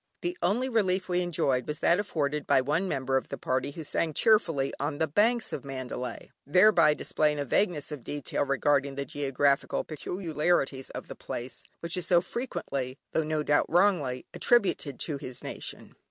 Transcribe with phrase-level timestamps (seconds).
[0.21, 3.83] The only relief we enjoyed, was that afforded by one member of the party who
[3.83, 9.05] sang cheerfully: "On the Banks of Mandalay," thereby displaying a vagueness of detail regarding the
[9.05, 15.17] geographical peculiarities of the place, which is so frequently (though no doubt wrongly) attributed to
[15.19, 15.93] his nation.